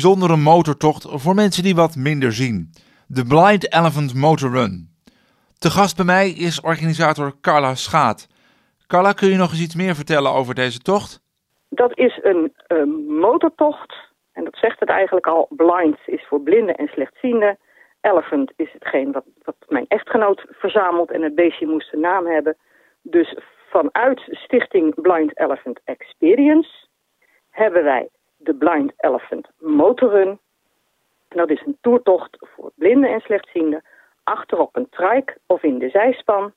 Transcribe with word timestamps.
bijzondere 0.00 0.36
motortocht 0.36 1.06
voor 1.22 1.34
mensen 1.34 1.62
die 1.62 1.74
wat 1.74 1.96
minder 1.96 2.32
zien. 2.32 2.70
De 3.06 3.24
Blind 3.24 3.72
Elephant 3.74 4.14
Motor 4.14 4.50
Run. 4.50 4.88
Te 5.58 5.70
gast 5.70 5.96
bij 5.96 6.04
mij 6.04 6.28
is 6.30 6.60
organisator 6.60 7.32
Carla 7.40 7.74
Schaat. 7.74 8.28
Carla, 8.86 9.12
kun 9.12 9.28
je 9.28 9.36
nog 9.36 9.50
eens 9.50 9.62
iets 9.62 9.74
meer 9.74 9.94
vertellen 9.94 10.32
over 10.32 10.54
deze 10.54 10.78
tocht? 10.78 11.20
Dat 11.68 11.98
is 11.98 12.20
een, 12.22 12.52
motortocht. 13.08 13.94
En 14.32 14.44
dat 14.44 14.56
zegt 14.56 14.80
het 14.80 14.88
eigenlijk 14.88 15.26
al. 15.26 15.46
Blind 15.50 15.98
is 16.06 16.26
voor 16.28 16.40
blinden 16.40 16.74
en 16.76 16.86
slechtzienden. 16.86 17.58
Elephant 18.00 18.52
is 18.56 18.72
hetgeen 18.72 19.12
wat, 19.12 19.24
wat 19.42 19.56
mijn 19.68 19.86
echtgenoot 19.88 20.44
verzamelt. 20.48 21.10
En 21.10 21.22
het 21.22 21.34
beestje 21.34 21.66
moest 21.66 21.92
een 21.92 22.00
naam 22.00 22.26
hebben. 22.26 22.56
Dus 23.02 23.38
vanuit 23.70 24.20
Stichting 24.26 24.94
Blind 24.94 25.38
Elephant 25.38 25.80
Experience 25.84 26.70
hebben 27.50 27.84
wij 27.84 28.08
de 28.42 28.54
Blind 28.54 28.92
Elephant 28.96 29.48
Motorrun. 29.58 30.38
Dat 31.28 31.50
is 31.50 31.62
een 31.66 31.78
toertocht 31.80 32.36
voor 32.40 32.72
blinden 32.74 33.10
en 33.10 33.20
slechtzienden. 33.20 33.84
Achterop 34.22 34.76
een 34.76 34.88
trike 34.88 35.38
of 35.46 35.62
in 35.62 35.78
de 35.78 35.88
zijspan. 35.88 36.52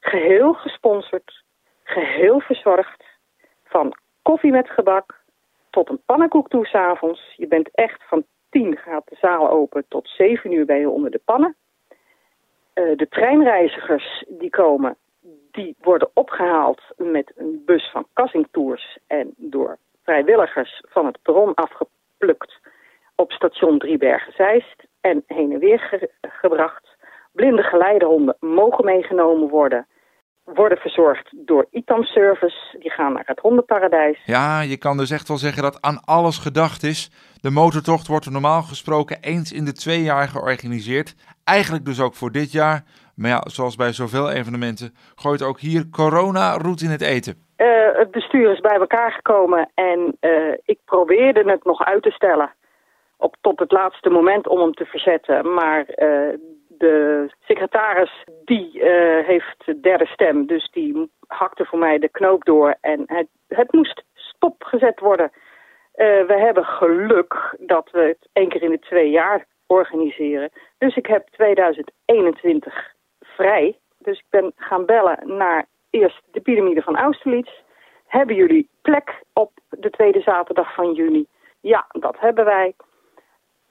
Geheel 0.00 0.52
gesponsord. 0.52 1.42
Geheel 1.82 2.40
verzorgd. 2.40 3.04
Van 3.64 3.96
koffie 4.22 4.50
met 4.50 4.70
gebak 4.70 5.20
tot 5.70 5.88
een 5.88 6.02
pannenkoek 6.06 6.48
toe 6.48 6.66
s'avonds. 6.66 7.34
Je 7.36 7.46
bent 7.46 7.68
echt 7.72 8.02
van 8.08 8.24
10 8.50 8.76
gaat 8.76 9.08
de 9.08 9.16
zaal 9.20 9.50
open 9.50 9.84
tot 9.88 10.08
7 10.08 10.52
uur 10.52 10.64
ben 10.64 10.78
je 10.78 10.88
onder 10.88 11.10
de 11.10 11.20
pannen. 11.24 11.56
Uh, 12.74 12.96
de 12.96 13.08
treinreizigers 13.08 14.24
die 14.28 14.50
komen, 14.50 14.96
die 15.50 15.76
worden 15.80 16.10
opgehaald 16.14 16.82
met 16.96 17.32
een 17.36 17.62
bus 17.66 17.90
van 17.90 18.06
Cassing 18.14 18.48
Tours 18.50 18.98
en 19.06 19.34
door 19.36 19.78
vrijwilligers 20.08 20.82
van 20.88 21.06
het 21.06 21.18
perron 21.22 21.54
afgeplukt 21.54 22.60
op 23.14 23.32
station 23.32 23.78
Driebergen-Zeist 23.78 24.86
en 25.00 25.22
heen 25.26 25.52
en 25.52 25.58
weer 25.58 26.08
gebracht. 26.20 26.96
Blinde 27.32 27.62
geleidehonden 27.62 28.36
mogen 28.40 28.84
meegenomen 28.84 29.48
worden 29.48 29.86
worden 30.44 30.78
verzorgd 30.78 31.28
door 31.46 31.66
ITAM 31.70 32.02
Service. 32.02 32.78
Die 32.78 32.90
gaan 32.90 33.12
naar 33.12 33.26
het 33.26 33.38
hondenparadijs. 33.40 34.22
Ja, 34.24 34.60
je 34.60 34.76
kan 34.76 34.96
dus 34.96 35.10
echt 35.10 35.28
wel 35.28 35.36
zeggen 35.36 35.62
dat 35.62 35.80
aan 35.80 36.00
alles 36.04 36.38
gedacht 36.38 36.82
is. 36.82 37.10
De 37.40 37.50
motortocht 37.50 38.06
wordt 38.06 38.30
normaal 38.30 38.62
gesproken 38.62 39.18
eens 39.20 39.52
in 39.52 39.64
de 39.64 39.72
twee 39.72 40.02
jaar 40.02 40.28
georganiseerd. 40.28 41.14
Eigenlijk 41.44 41.84
dus 41.84 42.00
ook 42.00 42.14
voor 42.14 42.32
dit 42.32 42.52
jaar. 42.52 42.84
Maar 43.14 43.30
ja, 43.30 43.42
zoals 43.46 43.76
bij 43.76 43.92
zoveel 43.92 44.30
evenementen 44.30 44.94
gooit 45.14 45.42
ook 45.42 45.60
hier 45.60 45.88
corona 45.90 46.56
roet 46.56 46.80
in 46.80 46.90
het 46.90 47.02
eten. 47.02 47.47
Uh, 47.58 47.98
het 47.98 48.10
bestuur 48.10 48.52
is 48.52 48.60
bij 48.60 48.76
elkaar 48.76 49.12
gekomen 49.12 49.70
en 49.74 50.16
uh, 50.20 50.54
ik 50.64 50.78
probeerde 50.84 51.50
het 51.50 51.64
nog 51.64 51.84
uit 51.84 52.02
te 52.02 52.10
stellen 52.10 52.52
op, 53.16 53.36
tot 53.40 53.58
het 53.58 53.72
laatste 53.72 54.10
moment 54.10 54.46
om 54.46 54.60
hem 54.60 54.74
te 54.74 54.84
verzetten. 54.84 55.54
Maar 55.54 55.78
uh, 55.80 56.34
de 56.68 57.28
secretaris 57.40 58.24
die 58.44 58.70
heeft 59.24 59.82
derde 59.82 60.06
stem, 60.06 60.46
dus 60.46 60.70
die 60.70 61.10
hakte 61.26 61.64
voor 61.64 61.78
mij 61.78 61.98
de 61.98 62.08
knoop 62.08 62.44
door 62.44 62.76
en 62.80 63.02
het, 63.06 63.26
het 63.48 63.72
moest 63.72 64.04
stopgezet 64.14 65.00
worden. 65.00 65.30
We 65.94 66.34
hebben 66.38 66.64
geluk 66.64 67.56
dat 67.58 67.88
we 67.90 68.00
het 68.00 68.28
één 68.32 68.48
keer 68.48 68.62
in 68.62 68.70
de 68.70 68.78
twee 68.78 69.10
jaar 69.10 69.46
organiseren. 69.66 70.50
Dus 70.78 70.96
ik 70.96 71.06
heb 71.06 71.28
2021 71.28 72.92
vrij. 73.20 73.78
Dus 73.98 74.18
ik 74.18 74.26
ben 74.30 74.52
gaan 74.56 74.86
bellen 74.86 75.18
naar 75.24 75.66
eerst 75.90 76.22
de 76.30 76.40
piramide 76.40 76.82
van 76.82 76.96
Austerlitz. 76.96 77.50
Hebben 78.06 78.36
jullie 78.36 78.68
plek 78.82 79.22
op 79.32 79.52
de 79.70 79.90
tweede 79.90 80.20
zaterdag 80.20 80.74
van 80.74 80.92
juni? 80.92 81.26
Ja, 81.60 81.86
dat 81.88 82.16
hebben 82.20 82.44
wij. 82.44 82.74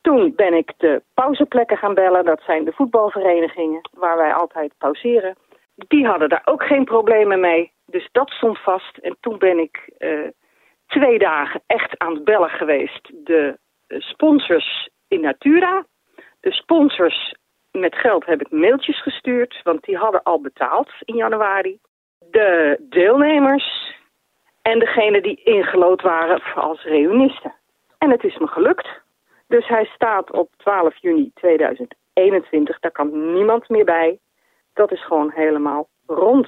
Toen 0.02 0.34
ben 0.36 0.54
ik 0.54 0.74
de 0.78 1.02
pauzeplekken 1.14 1.78
gaan 1.78 1.94
bellen. 1.94 2.26
Dat 2.26 2.42
zijn 2.42 2.64
de 2.64 2.72
voetbalverenigingen 2.72 3.90
waar 3.92 4.18
wij 4.18 4.34
altijd 4.34 4.74
pauzeren. 4.78 5.36
Die 5.76 6.08
hadden 6.08 6.30
daar 6.30 6.42
ook 6.46 6.64
geen 6.64 6.86
problemen 6.86 7.40
mee. 7.40 7.72
Dus 7.86 8.10
dat 8.12 8.30
stond 8.30 8.60
vast. 8.60 8.98
En 8.98 9.18
toen 9.20 9.38
ben 9.38 9.60
ik 9.60 9.90
uh, 10.00 10.28
twee 10.88 11.20
dagen 11.20 11.62
echt 11.66 11.98
aan 11.98 12.14
het 12.14 12.24
bellen 12.24 12.50
geweest. 12.50 13.26
De 13.26 13.60
sponsors 13.88 14.90
in 15.08 15.22
Natura. 15.22 15.86
De 16.40 16.52
sponsors 16.52 17.36
met 17.72 17.96
geld 17.96 18.26
heb 18.26 18.42
ik 18.42 18.52
mailtjes 18.52 19.02
gestuurd. 19.02 19.62
Want 19.64 19.84
die 19.84 19.98
hadden 19.98 20.24
al 20.24 20.42
betaald 20.42 20.92
in 21.00 21.16
januari. 21.16 21.80
De 22.32 22.78
deelnemers. 22.90 23.96
En 24.62 24.80
degene 24.80 25.22
die 25.22 25.42
ingelood 25.44 26.02
waren 26.02 26.42
als 26.56 26.84
reunisten. 26.84 27.54
En 27.98 28.12
het 28.12 28.24
is 28.24 28.38
me 28.38 28.48
gelukt. 28.48 28.88
Dus 29.48 29.68
hij 29.68 29.86
staat 29.86 30.32
op 30.32 30.50
12 30.58 30.98
juni 31.02 31.32
2021. 31.34 32.80
Daar 32.80 32.92
kan 32.92 33.34
niemand 33.34 33.70
meer 33.70 33.86
bij. 33.86 34.20
Dat 34.74 34.92
is 34.92 35.06
gewoon 35.06 35.32
helemaal 35.36 35.88
rond. 36.06 36.48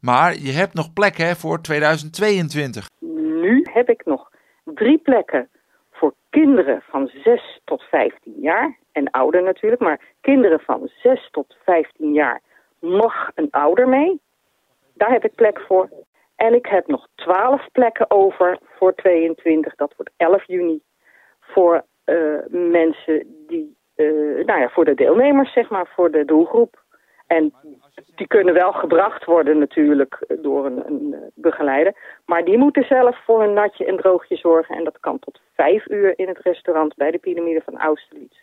Maar 0.00 0.32
je 0.34 0.52
hebt 0.52 0.74
nog 0.74 0.92
plekken 0.92 1.36
voor 1.36 1.60
2022. 1.60 2.88
Nu 3.00 3.66
heb 3.72 3.88
ik 3.88 4.04
nog 4.04 4.30
drie 4.64 4.98
plekken 4.98 5.48
voor 5.90 6.14
kinderen 6.30 6.82
van 6.88 7.10
6 7.24 7.60
tot 7.64 7.82
15 7.82 8.34
jaar. 8.40 8.76
En 8.92 9.10
ouder 9.10 9.42
natuurlijk, 9.42 9.82
maar 9.82 10.00
kinderen 10.20 10.60
van 10.60 10.90
6 11.02 11.28
tot 11.30 11.56
15 11.64 12.12
jaar 12.12 12.40
mag 12.78 13.30
een 13.34 13.50
ouder 13.50 13.88
mee. 13.88 14.20
Daar 15.00 15.10
heb 15.10 15.24
ik 15.24 15.34
plek 15.34 15.60
voor. 15.60 15.88
En 16.36 16.54
ik 16.54 16.66
heb 16.66 16.86
nog 16.86 17.06
12 17.14 17.68
plekken 17.72 18.10
over 18.10 18.58
voor 18.78 18.94
22. 18.94 19.74
Dat 19.74 19.94
wordt 19.96 20.12
11 20.16 20.46
juni. 20.46 20.80
Voor 21.40 21.84
uh, 22.04 22.38
mensen 22.50 23.44
die, 23.46 23.76
uh, 23.96 24.44
nou 24.44 24.60
ja, 24.60 24.68
voor 24.68 24.84
de 24.84 24.94
deelnemers, 24.94 25.52
zeg 25.52 25.70
maar, 25.70 25.86
voor 25.94 26.10
de 26.10 26.24
doelgroep. 26.24 26.82
En 27.26 27.54
die 28.14 28.26
kunnen 28.26 28.54
wel 28.54 28.72
gebracht 28.72 29.24
worden 29.24 29.58
natuurlijk 29.58 30.24
door 30.42 30.66
een, 30.66 30.86
een, 30.86 31.30
begeleider. 31.34 32.20
Maar 32.26 32.44
die 32.44 32.58
moeten 32.58 32.84
zelf 32.84 33.24
voor 33.24 33.42
een 33.42 33.52
natje 33.52 33.86
en 33.86 33.96
droogje 33.96 34.36
zorgen. 34.36 34.76
En 34.76 34.84
dat 34.84 35.00
kan 35.00 35.18
tot 35.18 35.40
vijf 35.54 35.88
uur 35.88 36.18
in 36.18 36.28
het 36.28 36.38
restaurant 36.38 36.94
bij 36.94 37.10
de 37.10 37.18
piramide 37.18 37.62
van 37.64 37.78
Austerlitz. 37.78 38.38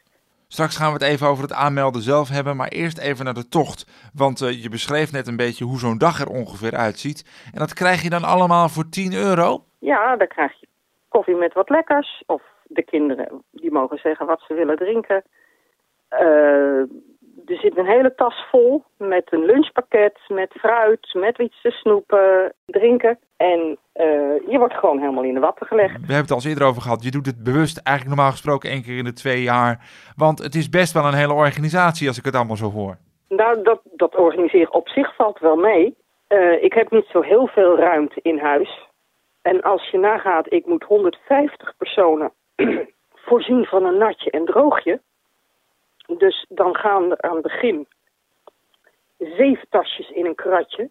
Straks 0.47 0.77
gaan 0.77 0.87
we 0.87 0.93
het 0.93 1.11
even 1.11 1.27
over 1.27 1.43
het 1.43 1.53
aanmelden 1.53 2.01
zelf 2.01 2.29
hebben, 2.29 2.55
maar 2.55 2.67
eerst 2.67 2.99
even 2.99 3.25
naar 3.25 3.33
de 3.33 3.47
tocht. 3.47 4.11
Want 4.13 4.41
uh, 4.41 4.63
je 4.63 4.69
beschreef 4.69 5.11
net 5.11 5.27
een 5.27 5.35
beetje 5.35 5.65
hoe 5.65 5.79
zo'n 5.79 5.97
dag 5.97 6.21
er 6.21 6.29
ongeveer 6.29 6.75
uitziet. 6.75 7.49
En 7.53 7.59
dat 7.59 7.73
krijg 7.73 8.01
je 8.03 8.09
dan 8.09 8.23
allemaal 8.23 8.69
voor 8.69 8.89
10 8.89 9.13
euro? 9.13 9.63
Ja, 9.79 10.15
dan 10.15 10.27
krijg 10.27 10.59
je 10.59 10.67
koffie 11.09 11.35
met 11.35 11.53
wat 11.53 11.69
lekkers 11.69 12.23
of 12.25 12.41
de 12.63 12.83
kinderen 12.83 13.43
die 13.51 13.71
mogen 13.71 13.97
zeggen 13.97 14.25
wat 14.25 14.43
ze 14.47 14.53
willen 14.53 14.77
drinken. 14.77 15.23
Uh, 16.09 16.81
er 17.45 17.59
zit 17.59 17.77
een 17.77 17.85
hele 17.85 18.15
tas 18.15 18.45
vol 18.51 18.83
met 18.97 19.33
een 19.33 19.45
lunchpakket, 19.45 20.19
met 20.27 20.51
fruit, 20.51 21.13
met 21.13 21.37
iets 21.37 21.61
te 21.61 21.71
snoepen, 21.71 22.53
drinken. 22.65 23.19
En 23.37 23.77
je 24.49 24.57
wordt 24.57 24.73
gewoon 24.73 24.99
helemaal 24.99 25.23
in 25.23 25.33
de 25.33 25.39
watten 25.39 25.67
gelegd. 25.67 25.93
We 25.93 26.13
hebben 26.13 26.35
het 26.35 26.45
al 26.45 26.49
eerder 26.49 26.67
over 26.67 26.81
gehad. 26.81 27.03
Je 27.03 27.11
doet 27.11 27.25
het 27.25 27.43
bewust 27.43 27.77
eigenlijk 27.77 28.15
normaal 28.15 28.35
gesproken 28.35 28.69
één 28.69 28.83
keer 28.83 28.97
in 28.97 29.03
de 29.03 29.13
twee 29.13 29.41
jaar. 29.41 29.89
Want 30.15 30.39
het 30.39 30.55
is 30.55 30.69
best 30.69 30.93
wel 30.93 31.05
een 31.05 31.13
hele 31.13 31.33
organisatie 31.33 32.07
als 32.07 32.17
ik 32.17 32.25
het 32.25 32.35
allemaal 32.35 32.55
zo 32.55 32.71
hoor. 32.71 32.97
Nou, 33.29 33.63
dat, 33.63 33.81
dat 33.83 34.15
organiseren 34.15 34.73
op 34.73 34.87
zich 34.87 35.15
valt 35.15 35.39
wel 35.39 35.55
mee. 35.55 35.95
Uh, 36.29 36.63
ik 36.63 36.73
heb 36.73 36.91
niet 36.91 37.05
zo 37.11 37.21
heel 37.21 37.47
veel 37.47 37.77
ruimte 37.77 38.19
in 38.21 38.39
huis. 38.39 38.87
En 39.41 39.61
als 39.61 39.89
je 39.89 39.97
nagaat, 39.97 40.53
ik 40.53 40.65
moet 40.65 40.83
150 40.83 41.73
personen 41.77 42.31
voorzien 43.25 43.65
van 43.65 43.85
een 43.85 43.97
natje 43.97 44.31
en 44.31 44.45
droogje. 44.45 45.01
Dus 46.17 46.45
dan 46.49 46.75
gaan 46.75 47.11
er 47.11 47.21
aan 47.21 47.33
het 47.33 47.43
begin 47.43 47.87
zeven 49.17 49.67
tasjes 49.69 50.09
in 50.09 50.25
een 50.25 50.35
kratje. 50.35 50.89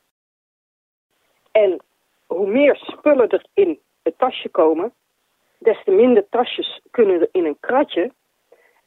En 1.53 1.81
hoe 2.27 2.47
meer 2.47 2.77
spullen 2.77 3.29
er 3.29 3.45
in 3.55 3.79
het 4.03 4.19
tasje 4.19 4.49
komen, 4.49 4.93
des 5.59 5.85
te 5.85 5.91
minder 5.91 6.29
tasjes 6.29 6.81
kunnen 6.91 7.21
er 7.21 7.29
in 7.33 7.45
een 7.45 7.61
kratje. 7.61 8.13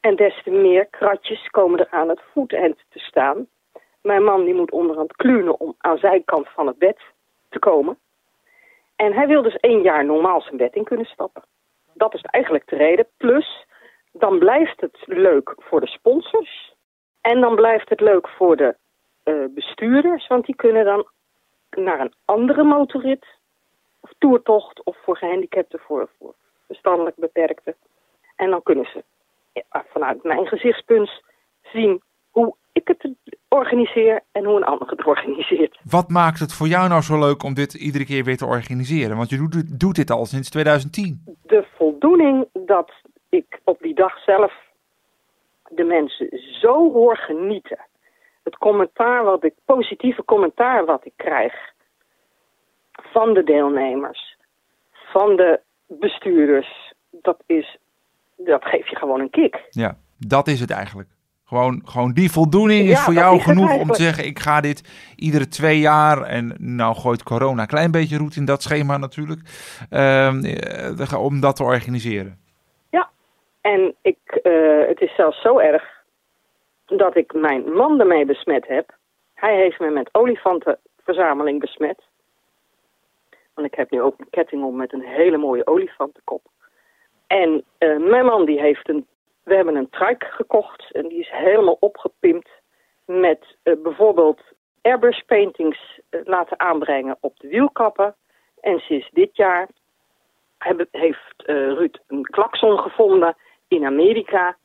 En 0.00 0.16
des 0.16 0.42
te 0.42 0.50
meer 0.50 0.86
kratjes 0.86 1.48
komen 1.48 1.78
er 1.78 1.88
aan 1.90 2.08
het 2.08 2.20
voetend 2.32 2.84
te 2.88 2.98
staan. 2.98 3.46
Mijn 4.02 4.24
man 4.24 4.44
die 4.44 4.54
moet 4.54 4.70
onderhand 4.70 5.16
klunen 5.16 5.60
om 5.60 5.74
aan 5.78 5.98
zijkant 5.98 6.48
van 6.48 6.66
het 6.66 6.78
bed 6.78 6.98
te 7.48 7.58
komen. 7.58 7.98
En 8.96 9.12
hij 9.12 9.26
wil 9.26 9.42
dus 9.42 9.56
één 9.56 9.82
jaar 9.82 10.04
normaal 10.04 10.40
zijn 10.40 10.56
bed 10.56 10.74
in 10.74 10.84
kunnen 10.84 11.06
stappen. 11.06 11.42
Dat 11.94 12.14
is 12.14 12.22
eigenlijk 12.22 12.68
de 12.68 12.76
reden. 12.76 13.06
Plus, 13.16 13.66
dan 14.12 14.38
blijft 14.38 14.80
het 14.80 14.96
leuk 15.04 15.54
voor 15.56 15.80
de 15.80 15.86
sponsors. 15.86 16.74
En 17.20 17.40
dan 17.40 17.54
blijft 17.54 17.88
het 17.88 18.00
leuk 18.00 18.28
voor 18.28 18.56
de 18.56 18.76
uh, 19.24 19.44
bestuurders. 19.54 20.26
Want 20.26 20.46
die 20.46 20.56
kunnen 20.56 20.84
dan 20.84 21.06
naar 21.70 22.00
een 22.00 22.12
andere 22.24 22.62
motorrit. 22.62 23.26
Of 24.00 24.10
toertocht. 24.18 24.84
Of 24.84 24.96
voor 25.04 25.16
gehandicapten, 25.16 25.78
voor, 25.78 26.08
voor 26.18 26.34
verstandelijk 26.66 27.16
beperkten. 27.16 27.74
En 28.36 28.50
dan 28.50 28.62
kunnen 28.62 28.84
ze 28.84 29.04
ja, 29.52 29.84
vanuit 29.92 30.22
mijn 30.22 30.46
gezichtspunt 30.46 31.22
zien 31.62 32.02
hoe 32.30 32.54
ik 32.72 32.88
het 32.88 33.14
organiseer 33.48 34.22
en 34.32 34.44
hoe 34.44 34.56
een 34.56 34.64
ander 34.64 34.88
het 34.88 35.06
organiseert. 35.06 35.80
Wat 35.90 36.08
maakt 36.08 36.38
het 36.38 36.52
voor 36.52 36.66
jou 36.66 36.88
nou 36.88 37.02
zo 37.02 37.18
leuk 37.18 37.42
om 37.42 37.54
dit 37.54 37.74
iedere 37.74 38.04
keer 38.04 38.24
weer 38.24 38.36
te 38.36 38.46
organiseren? 38.46 39.16
Want 39.16 39.30
je 39.30 39.36
doet, 39.36 39.80
doet 39.80 39.94
dit 39.94 40.10
al 40.10 40.26
sinds 40.26 40.50
2010. 40.50 41.24
De 41.42 41.66
voldoening 41.76 42.48
dat 42.52 42.92
ik 43.28 43.60
op 43.64 43.78
die 43.80 43.94
dag 43.94 44.18
zelf 44.18 44.52
de 45.68 45.84
mensen 45.84 46.28
zo 46.60 46.92
hoor 46.92 47.16
genieten. 47.16 47.78
Het 48.42 48.56
commentaar 48.56 49.24
wat 49.24 49.44
ik, 49.44 49.54
positieve 49.64 50.24
commentaar 50.24 50.84
wat 50.84 51.06
ik 51.06 51.12
krijg 51.16 51.54
van 52.92 53.34
de 53.34 53.44
deelnemers, 53.44 54.36
van 54.92 55.36
de 55.36 55.60
bestuurders, 55.86 56.92
dat 57.10 57.42
is, 57.46 57.78
dat 58.36 58.64
geeft 58.64 58.88
je 58.88 58.96
gewoon 58.96 59.20
een 59.20 59.30
kick. 59.30 59.66
Ja, 59.70 59.96
dat 60.18 60.46
is 60.46 60.60
het 60.60 60.70
eigenlijk. 60.70 61.08
Gewoon, 61.44 61.82
gewoon 61.84 62.12
die 62.12 62.30
voldoening 62.30 62.88
is 62.88 62.98
Ja, 62.98 63.04
voor 63.04 63.14
jou 63.14 63.36
is 63.36 63.42
genoeg 63.42 63.80
om 63.80 63.88
te 63.88 64.02
zeggen: 64.02 64.24
ik 64.24 64.38
ga 64.38 64.60
dit 64.60 65.12
iedere 65.16 65.48
twee 65.48 65.78
jaar. 65.78 66.22
En 66.22 66.54
nou 66.58 66.94
gooit 66.94 67.22
corona 67.22 67.62
een 67.62 67.68
klein 67.68 67.90
beetje 67.90 68.18
roet 68.18 68.36
in 68.36 68.44
dat 68.44 68.62
schema 68.62 68.96
natuurlijk. 68.96 69.40
ehm, 69.90 70.44
eh, 70.44 71.22
om 71.22 71.40
dat 71.40 71.56
te 71.56 71.62
organiseren. 71.62 72.38
En 73.60 73.94
ik, 74.02 74.18
eh, 74.42 74.86
het 74.88 75.00
is 75.00 75.14
zelfs 75.14 75.42
zo 75.42 75.58
erg 75.58 75.99
dat 76.98 77.16
ik 77.16 77.32
mijn 77.32 77.72
man 77.72 78.00
ermee 78.00 78.24
besmet 78.24 78.66
heb. 78.66 78.96
Hij 79.34 79.56
heeft 79.56 79.78
me 79.78 79.90
met 79.90 80.08
olifantenverzameling 80.12 81.60
besmet. 81.60 82.02
Want 83.54 83.66
ik 83.66 83.74
heb 83.74 83.90
nu 83.90 84.02
ook 84.02 84.18
een 84.18 84.30
ketting 84.30 84.64
om 84.64 84.76
met 84.76 84.92
een 84.92 85.04
hele 85.04 85.36
mooie 85.36 85.66
olifantenkop. 85.66 86.42
En 87.26 87.64
eh, 87.78 87.96
mijn 87.96 88.24
man 88.24 88.44
die 88.44 88.60
heeft 88.60 88.88
een... 88.88 89.06
We 89.42 89.54
hebben 89.54 89.76
een 89.76 89.90
truik 89.90 90.24
gekocht 90.24 90.92
en 90.92 91.08
die 91.08 91.18
is 91.18 91.30
helemaal 91.30 91.76
opgepimpt 91.80 92.50
met 93.04 93.56
eh, 93.62 93.74
bijvoorbeeld 93.82 94.40
airbrush 94.82 95.20
paintings 95.20 96.00
eh, 96.08 96.20
laten 96.24 96.60
aanbrengen 96.60 97.16
op 97.20 97.38
de 97.38 97.48
wielkappen. 97.48 98.14
En 98.60 98.78
sinds 98.78 99.10
dit 99.10 99.36
jaar 99.36 99.68
hebben- 100.58 100.88
heeft 100.90 101.34
Ruud 101.46 101.98
een 102.06 102.22
klakson 102.22 102.78
gevonden 102.78 103.36
in 103.68 103.84
Amerika. 103.84 104.56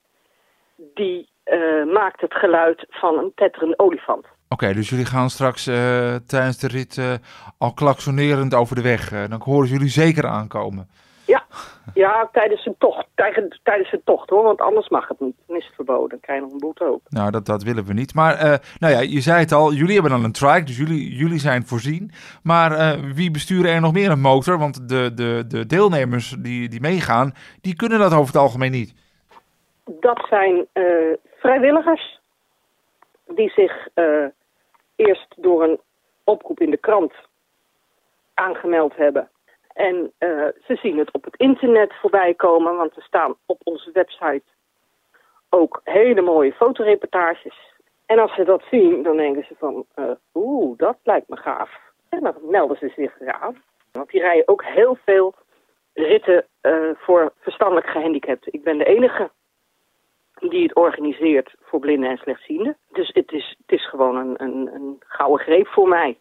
Die 0.76 1.30
eh, 1.46 1.94
maakt 1.94 2.22
het 2.22 2.34
geluid 2.34 2.86
van 2.90 3.18
een 3.18 3.32
tetterende 3.36 3.80
olifant. 3.80 4.26
Oké, 4.50 4.74
dus 4.74 4.90
jullie 4.90 5.06
gaan 5.06 5.30
straks 5.30 5.68
eh, 5.68 6.16
tijdens 6.28 6.60
de 6.60 6.68
rit 6.68 6.98
eh, 6.98 7.14
al 7.58 7.74
klaksonerend 7.74 8.54
over 8.54 8.76
de 8.76 8.82
weg. 8.82 9.10
Dan 9.10 9.42
horen 9.44 9.70
jullie 9.70 9.90
zeker 9.90 10.28
aankomen. 10.28 10.90
Ja, 11.94 12.30
tijdens 12.32 12.66
een 12.66 12.76
tocht. 12.78 13.06
Tijdens, 13.16 13.60
tijdens 13.64 13.92
een 13.92 14.02
tocht 14.04 14.30
hoor, 14.30 14.44
want 14.44 14.62
anders 14.62 14.90
mag 14.90 15.08
het 15.08 15.20
niet. 15.20 15.36
Dan 15.48 15.58
is 15.58 15.66
het 15.66 15.76
verboden. 15.76 16.10
Dan 16.10 16.20
krijg 16.20 16.40
je 16.40 16.46
nog 16.46 16.54
een 16.54 16.60
boete 16.60 16.86
ook. 16.86 17.02
Nou, 17.10 17.32
dat, 17.32 17.46
dat 17.46 17.64
willen 17.64 17.86
we 17.86 17.94
niet. 17.94 18.14
Maar 18.14 18.62
nou 18.80 18.94
ja, 18.94 19.00
je 19.00 19.22
zei 19.22 19.40
het 19.40 19.52
al, 19.52 19.74
jullie 19.74 19.94
hebben 19.94 20.12
dan 20.12 20.24
een 20.24 20.32
trike, 20.32 20.64
dus 20.64 20.78
jullie, 20.78 21.16
jullie 21.16 21.40
zijn 21.40 21.66
voorzien. 21.66 22.12
Maar 22.44 23.00
wie 23.14 23.32
besturen 23.32 23.72
er 23.72 23.82
nog 23.82 23.94
meer 23.94 24.12
een 24.12 24.22
motor? 24.22 24.58
Want 24.58 24.90
de, 24.90 25.14
de, 25.14 25.44
de 25.48 25.66
deelnemers 25.66 26.36
die, 26.40 26.70
die 26.70 26.82
meegaan, 26.82 27.34
die 27.62 27.76
kunnen 27.76 28.00
dat 28.00 28.14
over 28.14 28.28
het 28.28 28.42
algemeen 28.44 28.72
niet. 28.72 28.94
Dat 30.00 30.26
zijn 30.30 30.68
vrijwilligers 31.46 32.20
die 33.28 33.50
zich 33.50 33.88
eh, 33.94 34.26
eerst 34.96 35.34
door 35.38 35.64
een 35.64 35.80
oproep 36.24 36.60
in 36.60 36.72
de 36.72 36.78
krant 36.78 37.14
aangemeld 38.34 38.96
hebben. 38.96 39.30
En 39.74 40.12
eh, 40.18 40.30
ze 40.68 40.76
zien 40.76 40.98
het 40.98 41.12
op 41.12 41.24
het 41.24 41.36
internet 41.36 41.94
voorbij 41.94 42.34
komen, 42.34 42.76
want 42.76 42.96
er 42.96 43.04
staan 43.04 43.36
op 43.46 43.62
onze 43.64 43.92
website 43.92 44.44
ook 45.50 45.82
hele 45.84 46.22
mooie 46.22 46.54
fotoreportages. 46.54 47.74
En 48.06 48.20
als 48.20 48.36
ze 48.36 48.44
dat 48.44 48.64
zien, 48.72 49.04
dan 49.04 49.18
denken 49.18 49.46
ze 49.48 49.56
van, 49.58 49.86
eh, 49.94 50.12
oeh, 50.34 50.78
dat 50.78 50.98
lijkt 51.04 51.30
me 51.30 51.38
gaaf. 51.38 51.80
En 52.10 52.20
dan 52.20 52.36
melden 52.42 52.78
ze 52.78 52.94
zich 52.96 53.20
eraan. 53.20 53.64
Want 53.92 54.10
die 54.10 54.22
rijden 54.22 54.48
ook 54.48 54.64
heel 54.64 54.98
veel 55.06 55.34
ritten 55.94 56.46
voor 56.96 57.34
verstandelijk 57.40 57.88
gehandicapten. 57.88 58.54
Ik 58.54 58.64
ben 58.64 58.78
de 58.78 58.86
enige 58.86 59.30
die 60.50 60.64
het 60.64 60.76
organiseert 60.76 61.56
voor 61.62 61.80
blinden 61.80 62.10
en 62.10 62.18
slechtzienden. 62.18 62.78
Dus 62.92 63.10
het 63.14 63.32
is, 63.32 63.56
het 63.66 63.80
is 63.80 63.90
gewoon 63.90 64.16
een, 64.16 64.44
een, 64.44 64.70
een 64.74 64.96
gouden 65.00 65.46
greep 65.46 65.68
voor 65.68 65.88
mij. 65.88 66.18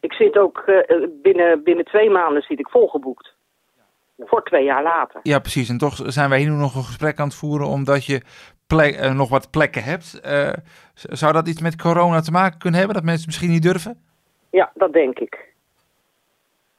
Ik 0.00 0.12
zit 0.12 0.38
ook 0.38 0.58
eh, 0.58 1.06
binnen, 1.22 1.62
binnen 1.62 1.84
twee 1.84 2.10
maanden 2.10 2.42
zit 2.42 2.58
ik 2.58 2.68
volgeboekt. 2.68 3.34
Voor 4.18 4.44
twee 4.44 4.64
jaar 4.64 4.82
later. 4.82 5.20
Ja, 5.22 5.38
precies. 5.38 5.68
En 5.68 5.78
toch 5.78 5.94
zijn 6.04 6.28
wij 6.28 6.38
hier 6.38 6.50
nu 6.50 6.56
nog 6.56 6.74
een 6.74 6.82
gesprek 6.82 7.18
aan 7.18 7.26
het 7.26 7.36
voeren, 7.36 7.66
omdat 7.66 8.04
je 8.04 8.22
plek, 8.66 8.94
eh, 8.94 9.14
nog 9.14 9.28
wat 9.28 9.50
plekken 9.50 9.82
hebt. 9.82 10.20
Eh, 10.20 10.52
zou 10.94 11.32
dat 11.32 11.48
iets 11.48 11.60
met 11.60 11.82
corona 11.82 12.20
te 12.20 12.30
maken 12.30 12.58
kunnen 12.58 12.78
hebben, 12.78 12.96
dat 12.96 13.04
mensen 13.06 13.26
misschien 13.26 13.50
niet 13.50 13.62
durven? 13.62 14.02
Ja, 14.50 14.70
dat 14.74 14.92
denk 14.92 15.18
ik. 15.18 15.54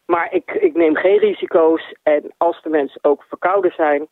Maar 0.05 0.33
ik, 0.33 0.51
ik 0.51 0.75
neem 0.75 0.95
geen 0.95 1.17
risico's. 1.17 1.95
En 2.03 2.33
als 2.37 2.61
de 2.61 2.69
mensen 2.69 3.03
ook 3.03 3.23
verkouden 3.23 3.71
zijn 3.71 4.07